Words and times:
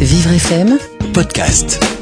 Vivre 0.00 0.38
FM 0.38 0.78
Podcast. 1.12 1.95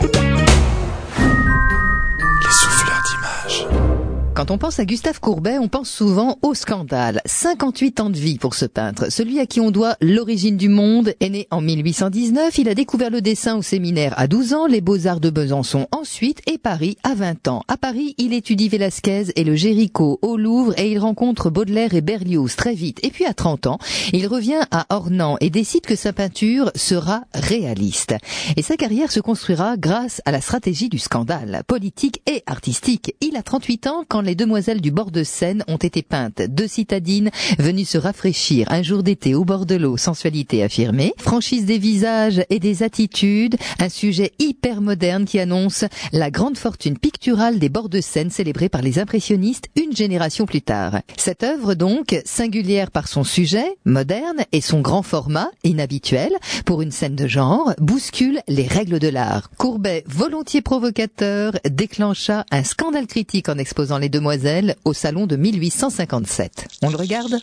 Quand 4.34 4.50
on 4.50 4.58
pense 4.58 4.80
à 4.80 4.84
Gustave 4.84 5.20
Courbet, 5.20 5.58
on 5.60 5.68
pense 5.68 5.88
souvent 5.88 6.38
au 6.42 6.54
scandale. 6.54 7.20
58 7.24 8.00
ans 8.00 8.10
de 8.10 8.16
vie 8.16 8.36
pour 8.36 8.56
ce 8.56 8.66
peintre. 8.66 9.08
Celui 9.08 9.38
à 9.38 9.46
qui 9.46 9.60
on 9.60 9.70
doit 9.70 9.96
l'origine 10.00 10.56
du 10.56 10.68
monde 10.68 11.14
est 11.20 11.28
né 11.28 11.46
en 11.52 11.60
1819. 11.60 12.58
Il 12.58 12.68
a 12.68 12.74
découvert 12.74 13.10
le 13.10 13.20
dessin 13.20 13.56
au 13.56 13.62
séminaire 13.62 14.12
à 14.16 14.26
12 14.26 14.54
ans, 14.54 14.66
les 14.66 14.80
beaux-arts 14.80 15.20
de 15.20 15.30
Besançon 15.30 15.86
ensuite 15.92 16.40
et 16.50 16.58
Paris 16.58 16.96
à 17.04 17.14
20 17.14 17.46
ans. 17.46 17.62
À 17.68 17.76
Paris, 17.76 18.16
il 18.18 18.32
étudie 18.32 18.68
Velázquez 18.68 19.26
et 19.36 19.44
le 19.44 19.54
Géricault 19.54 20.18
au 20.20 20.36
Louvre 20.36 20.76
et 20.80 20.90
il 20.90 20.98
rencontre 20.98 21.48
Baudelaire 21.48 21.94
et 21.94 22.00
Berlioz 22.00 22.56
très 22.56 22.74
vite. 22.74 22.98
Et 23.04 23.10
puis 23.10 23.26
à 23.26 23.34
30 23.34 23.68
ans, 23.68 23.78
il 24.12 24.26
revient 24.26 24.62
à 24.72 24.86
Ornans 24.90 25.36
et 25.40 25.50
décide 25.50 25.86
que 25.86 25.94
sa 25.94 26.12
peinture 26.12 26.72
sera 26.74 27.22
réaliste. 27.34 28.16
Et 28.56 28.62
sa 28.62 28.76
carrière 28.76 29.12
se 29.12 29.20
construira 29.20 29.76
grâce 29.76 30.20
à 30.24 30.32
la 30.32 30.40
stratégie 30.40 30.88
du 30.88 30.98
scandale, 30.98 31.62
politique 31.68 32.20
et 32.26 32.42
artistique. 32.46 33.14
Il 33.20 33.36
a 33.36 33.44
38 33.44 33.86
ans 33.86 34.04
quand 34.08 34.23
les 34.24 34.34
demoiselles 34.34 34.80
du 34.80 34.90
bord 34.90 35.10
de 35.10 35.22
Seine 35.22 35.62
ont 35.68 35.76
été 35.76 36.02
peintes, 36.02 36.42
deux 36.48 36.66
citadines 36.66 37.30
venues 37.58 37.84
se 37.84 37.98
rafraîchir 37.98 38.66
un 38.70 38.82
jour 38.82 39.02
d'été 39.02 39.34
au 39.34 39.44
bord 39.44 39.66
de 39.66 39.76
l'eau, 39.76 39.96
sensualité 39.96 40.62
affirmée, 40.62 41.14
franchise 41.18 41.66
des 41.66 41.78
visages 41.78 42.42
et 42.50 42.58
des 42.58 42.82
attitudes, 42.82 43.56
un 43.78 43.88
sujet 43.88 44.32
hyper 44.38 44.80
moderne 44.80 45.24
qui 45.24 45.38
annonce 45.38 45.84
la 46.12 46.30
grande 46.30 46.58
fortune 46.58 46.98
picturale 46.98 47.58
des 47.58 47.68
bords 47.68 47.88
de 47.88 48.00
Seine 48.00 48.30
célébrée 48.30 48.68
par 48.68 48.82
les 48.82 48.98
impressionnistes 48.98 49.68
une 49.76 49.94
génération 49.94 50.46
plus 50.46 50.62
tard. 50.62 51.00
Cette 51.16 51.42
œuvre 51.42 51.74
donc, 51.74 52.20
singulière 52.24 52.90
par 52.90 53.08
son 53.08 53.24
sujet, 53.24 53.76
moderne, 53.84 54.44
et 54.52 54.60
son 54.60 54.80
grand 54.80 55.02
format, 55.02 55.50
inhabituel, 55.62 56.32
pour 56.64 56.82
une 56.82 56.90
scène 56.90 57.16
de 57.16 57.26
genre, 57.26 57.72
bouscule 57.78 58.40
les 58.48 58.66
règles 58.66 58.98
de 58.98 59.08
l'art. 59.08 59.50
Courbet, 59.56 60.04
volontiers 60.06 60.62
provocateur, 60.62 61.52
déclencha 61.68 62.44
un 62.50 62.62
scandale 62.62 63.06
critique 63.06 63.48
en 63.48 63.58
exposant 63.58 63.98
les 63.98 64.08
demoiselles 64.14 64.76
au 64.84 64.92
salon 64.92 65.26
de 65.26 65.34
1857. 65.36 66.68
On 66.82 66.90
le 66.90 66.96
regarde? 66.96 67.34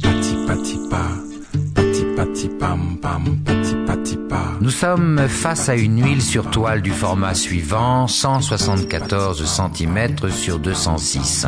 Pati 0.00 0.36
pati. 0.46 0.80
Nous 4.60 4.70
sommes 4.70 5.26
face 5.28 5.68
à 5.68 5.74
une 5.74 6.04
huile 6.04 6.22
sur 6.22 6.50
toile 6.50 6.82
du 6.82 6.92
format 6.92 7.34
suivant, 7.34 8.06
174 8.06 9.44
cm 9.44 10.30
sur 10.30 10.58
206. 10.60 11.46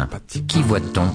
Qui 0.49 0.63
voit-on? 0.63 1.09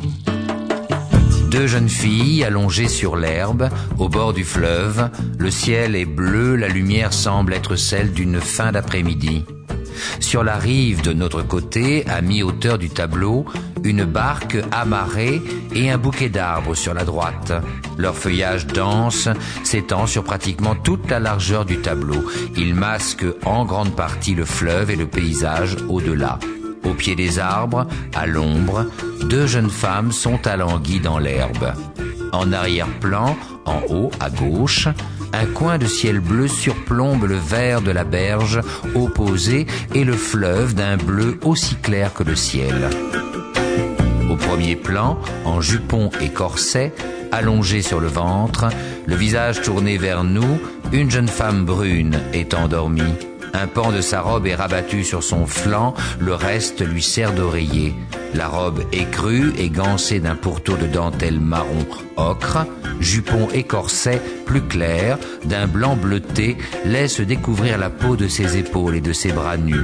Deux 1.52 1.68
jeunes 1.68 1.90
filles 1.90 2.44
allongées 2.44 2.88
sur 2.88 3.18
l'herbe, 3.18 3.70
au 3.98 4.08
bord 4.08 4.34
du 4.34 4.44
fleuve. 4.44 5.10
Le 5.38 5.52
ciel 5.52 5.96
est 5.96 6.06
bleu, 6.06 6.56
la 6.56 6.70
lumière 6.70 7.12
semble 7.12 7.54
être 7.54 7.76
celle 7.76 8.14
d'une 8.14 8.40
fin 8.40 8.72
d'après-midi. 8.72 9.44
Sur 10.20 10.44
la 10.44 10.58
rive 10.58 11.02
de 11.02 11.14
notre 11.14 11.42
côté, 11.42 12.06
à 12.08 12.22
mi-hauteur 12.22 12.78
du 12.78 12.90
tableau, 12.90 13.46
une 13.84 14.04
barque 14.04 14.58
amarrée 14.72 15.42
et 15.74 15.90
un 15.90 15.98
bouquet 15.98 16.30
d'arbres 16.30 16.76
sur 16.76 16.94
la 16.94 17.04
droite. 17.04 17.54
Leur 17.98 18.16
feuillage 18.16 18.68
dense 18.68 19.30
s'étend 19.64 20.08
sur 20.08 20.24
pratiquement 20.24 20.76
toute 20.76 21.10
la 21.10 21.20
largeur 21.20 21.66
du 21.66 21.78
tableau. 21.78 22.24
Il 22.56 22.76
masque 22.76 23.26
en 23.46 23.66
grande 23.66 23.96
partie 23.96 24.36
le 24.36 24.46
fleuve 24.46 24.92
et 24.92 24.96
le 24.96 25.08
paysage 25.08 25.78
au-delà. 25.90 26.40
Au 26.84 26.94
pied 26.94 27.16
des 27.16 27.40
arbres, 27.40 27.88
à 28.16 28.26
l'ombre, 28.28 28.86
deux 29.24 29.48
jeunes 29.48 29.70
femmes 29.70 30.12
sont 30.12 30.46
alanguies 30.48 31.00
dans 31.00 31.20
l'herbe. 31.20 31.74
En 32.32 32.52
arrière-plan, 32.54 33.36
en 33.66 33.82
haut 33.90 34.12
à 34.20 34.30
gauche, 34.30 34.88
un 35.40 35.46
coin 35.46 35.78
de 35.78 35.86
ciel 35.86 36.20
bleu 36.20 36.48
surplombe 36.48 37.26
le 37.26 37.36
vert 37.36 37.82
de 37.82 37.92
la 37.92 38.04
berge 38.04 38.60
opposée 38.96 39.68
et 39.94 40.04
le 40.04 40.14
fleuve 40.14 40.74
d'un 40.74 40.98
bleu 40.98 41.40
aussi 41.44 41.76
clair 41.76 42.14
que 42.14 42.24
le 42.24 42.36
ciel. 42.36 42.90
Au 44.32 44.36
premier 44.36 44.76
plan, 44.76 45.20
en 45.46 45.62
jupon 45.62 46.10
et 46.22 46.30
corset, 46.30 46.92
allongé 47.32 47.84
sur 47.84 48.00
le 48.00 48.08
ventre, 48.08 48.70
le 49.06 49.16
visage 49.16 49.62
tourné 49.62 49.98
vers 49.98 50.24
nous, 50.24 50.60
une 50.92 51.12
jeune 51.12 51.28
femme 51.28 51.66
brune 51.66 52.20
est 52.34 52.56
endormie. 52.56 53.14
Un 53.54 53.68
pan 53.68 53.92
de 53.92 54.02
sa 54.02 54.22
robe 54.22 54.48
est 54.48 54.56
rabattu 54.56 55.04
sur 55.04 55.24
son 55.24 55.46
flanc, 55.46 55.94
le 56.20 56.34
reste 56.34 56.86
lui 56.86 57.02
sert 57.02 57.34
d'oreiller. 57.34 57.96
La 58.34 58.48
robe 58.48 58.84
écrue 58.92 59.54
et 59.58 59.70
gancée 59.70 60.20
d'un 60.20 60.36
pourtour 60.36 60.78
de 60.78 60.86
dentelle 60.86 61.40
marron 61.40 61.86
ocre, 62.18 62.66
jupon 63.00 63.48
et 63.54 63.66
plus 64.46 64.62
clair, 64.62 65.18
d'un 65.46 65.68
blanc 65.68 65.96
bleuté, 65.96 66.58
laisse 66.86 67.22
découvrir 67.22 67.78
la 67.78 67.90
peau 67.90 68.16
de 68.16 68.28
ses 68.28 68.58
épaules 68.58 68.96
et 68.96 69.02
de 69.02 69.14
ses 69.14 69.32
bras 69.32 69.58
nus. 69.58 69.76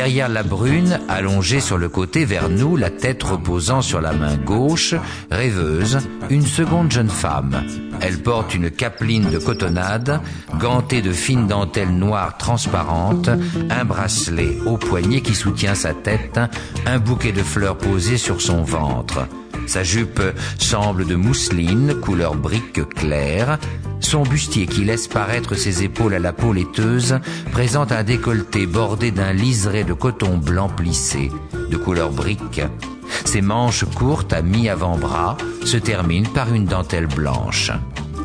Derrière 0.00 0.30
la 0.30 0.42
brune, 0.42 0.98
allongée 1.10 1.60
sur 1.60 1.76
le 1.76 1.90
côté 1.90 2.24
vers 2.24 2.48
nous, 2.48 2.74
la 2.74 2.88
tête 2.88 3.22
reposant 3.22 3.82
sur 3.82 4.00
la 4.00 4.14
main 4.14 4.38
gauche, 4.38 4.94
rêveuse, 5.30 5.98
une 6.30 6.46
seconde 6.46 6.90
jeune 6.90 7.10
femme. 7.10 7.62
Elle 8.00 8.22
porte 8.22 8.54
une 8.54 8.70
capeline 8.70 9.28
de 9.28 9.36
cotonnade, 9.36 10.22
gantée 10.58 11.02
de 11.02 11.12
fines 11.12 11.46
dentelles 11.46 11.94
noires 11.94 12.38
transparentes, 12.38 13.28
un 13.68 13.84
bracelet 13.84 14.56
au 14.64 14.78
poignet 14.78 15.20
qui 15.20 15.34
soutient 15.34 15.74
sa 15.74 15.92
tête, 15.92 16.40
un 16.86 16.98
bouquet 16.98 17.32
de 17.32 17.42
fleurs 17.42 17.76
posé 17.76 18.16
sur 18.16 18.40
son 18.40 18.62
ventre. 18.62 19.28
Sa 19.66 19.82
jupe 19.82 20.22
semble 20.58 21.04
de 21.04 21.14
mousseline, 21.14 21.94
couleur 22.00 22.36
brique 22.36 22.88
claire. 22.88 23.58
Son 24.00 24.22
bustier 24.22 24.66
qui 24.66 24.84
laisse 24.84 25.06
paraître 25.08 25.54
ses 25.54 25.84
épaules 25.84 26.14
à 26.14 26.18
la 26.18 26.32
peau 26.32 26.52
laiteuse 26.52 27.20
présente 27.52 27.92
un 27.92 28.02
décolleté 28.02 28.66
bordé 28.66 29.10
d'un 29.10 29.32
liseré 29.32 29.84
de 29.84 29.92
coton 29.92 30.38
blanc 30.38 30.68
plissé, 30.68 31.30
de 31.70 31.76
couleur 31.76 32.10
brique. 32.10 32.62
Ses 33.24 33.42
manches 33.42 33.84
courtes 33.84 34.32
à 34.32 34.42
mi-avant-bras 34.42 35.36
se 35.64 35.76
terminent 35.76 36.30
par 36.30 36.52
une 36.52 36.64
dentelle 36.64 37.06
blanche. 37.06 37.70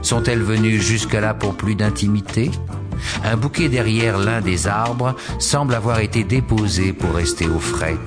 Sont-elles 0.02 0.42
venues 0.42 0.80
jusque-là 0.80 1.34
pour 1.34 1.56
plus 1.56 1.76
d'intimité? 1.76 2.52
Un 3.24 3.38
bouquet 3.38 3.70
derrière 3.70 4.18
l'un 4.18 4.42
des 4.42 4.68
arbres 4.68 5.16
semble 5.40 5.74
avoir 5.74 6.00
été 6.00 6.24
déposé 6.24 6.94
pour 6.94 7.14
rester 7.14 7.48
au 7.48 7.60
frais. 7.60 7.98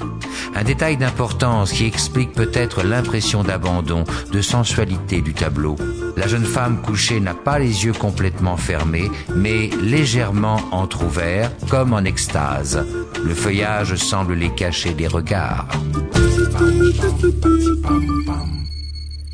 Un 0.54 0.64
détail 0.64 0.97
d'importance 0.97 1.72
qui 1.72 1.86
explique 1.86 2.32
peut-être 2.32 2.82
l'impression 2.82 3.42
d'abandon, 3.42 4.04
de 4.32 4.41
sensualité 4.41 5.20
du 5.20 5.34
tableau. 5.34 5.76
La 6.16 6.26
jeune 6.26 6.44
femme 6.44 6.82
couchée 6.82 7.20
n'a 7.20 7.34
pas 7.34 7.59
les 7.59 7.84
yeux 7.84 7.92
complètement 7.92 8.56
fermés, 8.56 9.10
mais 9.34 9.70
légèrement 9.81 10.60
entr'ouverts, 10.72 11.53
comme 11.69 11.92
en 11.92 12.04
extase. 12.04 12.84
Le 13.25 13.34
feuillage 13.34 13.94
semble 13.97 14.34
les 14.34 14.50
cacher 14.54 14.94
des 14.94 15.06
regards. 15.06 15.69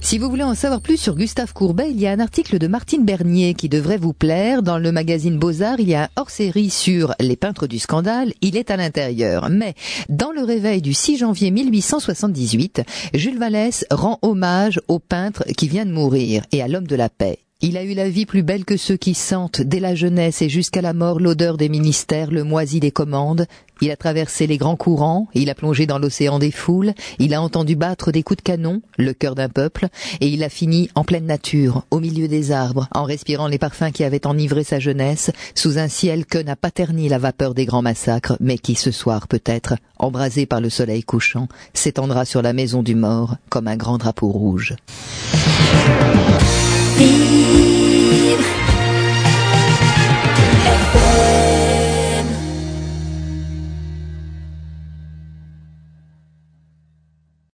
Si 0.05 0.19
vous 0.19 0.29
voulez 0.29 0.43
en 0.43 0.55
savoir 0.55 0.83
plus 0.83 0.99
sur 0.99 1.17
Gustave 1.17 1.55
Courbet, 1.55 1.91
il 1.91 1.99
y 1.99 2.07
a 2.07 2.13
un 2.13 2.21
article 2.21 2.59
de 2.59 2.67
Martine 2.67 3.07
Bernier 3.07 3.55
qui 3.55 3.71
devrait 3.71 3.97
vous 3.97 4.13
plaire. 4.13 4.63
Dans 4.63 4.77
le 4.77 4.93
magazine 4.93 5.39
Beaux-Arts, 5.39 5.81
il 5.81 5.89
y 5.89 5.95
a 5.95 6.05
un 6.05 6.09
hors-série 6.17 6.69
sur 6.69 7.15
les 7.21 7.37
peintres 7.37 7.67
du 7.67 7.79
scandale. 7.79 8.35
Il 8.43 8.59
est 8.59 8.71
à 8.71 8.77
l'intérieur. 8.77 9.49
Mais 9.49 9.73
dans 10.11 10.31
le 10.31 10.45
réveil 10.45 10.83
du 10.83 10.93
6 10.93 11.17
janvier 11.17 11.51
1878, 11.51 12.83
Jules 13.15 13.39
Vallès 13.39 13.87
rend 13.91 14.19
hommage 14.21 14.79
au 14.89 14.99
peintre 14.99 15.43
qui 15.57 15.69
vient 15.69 15.87
de 15.87 15.93
mourir 15.93 16.45
et 16.53 16.61
à 16.61 16.69
l'homme 16.69 16.87
de 16.87 16.97
la 16.97 17.09
paix. 17.09 17.44
Il 17.67 17.79
a 17.79 17.83
eu 17.83 17.95
la 17.95 18.11
vie 18.11 18.27
plus 18.27 18.43
belle 18.43 18.67
que 18.67 18.77
ceux 18.77 18.99
qui 18.99 19.15
sentent, 19.15 19.63
dès 19.63 19.81
la 19.81 19.95
jeunesse 19.95 20.43
et 20.43 20.51
jusqu'à 20.51 20.83
la 20.83 20.93
mort, 20.93 21.19
l'odeur 21.19 21.57
des 21.57 21.71
ministères, 21.71 22.31
le 22.31 22.45
moisi 22.45 22.79
des 22.79 22.91
commandes. 22.91 23.47
Il 23.81 23.91
a 23.91 23.97
traversé 23.97 24.47
les 24.47 24.59
grands 24.59 24.77
courants, 24.77 25.29
il 25.33 25.49
a 25.49 25.55
plongé 25.55 25.87
dans 25.87 25.99
l'océan 25.99 26.39
des 26.39 26.51
foules, 26.51 26.93
il 27.19 27.33
a 27.33 27.41
entendu 27.41 27.75
battre 27.75 28.13
des 28.13 28.23
coups 28.23 28.37
de 28.37 28.43
canon, 28.43 28.83
le 28.99 29.15
cœur 29.15 29.35
d'un 29.35 29.49
peuple, 29.49 29.89
et 30.21 30.29
il 30.29 30.45
a 30.45 30.51
fini 30.51 30.91
en 30.95 31.05
pleine 31.05 31.25
nature, 31.25 31.87
au 31.91 32.01
milieu 32.01 32.29
des 32.29 32.53
arbres, 32.53 32.87
en 32.95 33.05
respirant 33.05 33.49
les 33.49 33.59
parfums 33.59 33.93
qui 33.95 34.05
avaient 34.05 34.27
enivré 34.27 34.63
sa 34.63 34.79
jeunesse, 34.79 35.31
sous 35.55 35.79
un 35.79 35.89
ciel 35.89 36.27
que 36.27 36.37
n'a 36.37 36.57
pas 36.57 36.71
terni 36.71 37.09
la 37.09 37.17
vapeur 37.17 37.55
des 37.55 37.65
grands 37.65 37.81
massacres, 37.81 38.37
mais 38.41 38.59
qui 38.59 38.75
ce 38.75 38.91
soir 38.91 39.27
peut-être, 39.27 39.77
embrasé 39.99 40.45
par 40.45 40.61
le 40.61 40.69
soleil 40.69 41.03
couchant, 41.03 41.49
s'étendra 41.73 42.27
sur 42.27 42.43
la 42.43 42.53
maison 42.53 42.83
du 42.83 42.95
mort 42.95 43.37
comme 43.49 43.69
un 43.69 43.77
grand 43.79 43.97
drapeau 43.97 44.29
rouge. 44.29 44.77
need 48.37 48.74